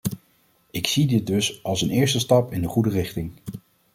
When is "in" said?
2.53-2.61